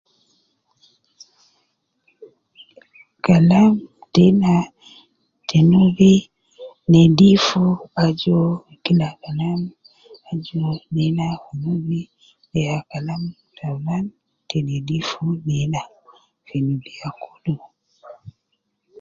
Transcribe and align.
Kalam 3.25 3.73
tena 4.13 4.53
te 5.47 5.57
nubi 5.71 6.11
nedifu 6.91 7.63
aju 8.03 8.31
uwo 8.37 8.53
kila 8.83 9.07
kalam, 9.21 9.61
aju 10.29 10.53
uwo 10.59 10.71
nena 10.95 11.25
fi 11.43 11.51
nubi 11.63 11.99
,de 12.51 12.59
ya 12.69 12.77
kalam 12.89 13.23
taulan 13.57 14.05
te 14.47 14.57
nedifu, 14.67 15.23
nena 15.47 15.81
te 16.47 16.55
nubiya 16.65 17.09
kulu 17.21 17.55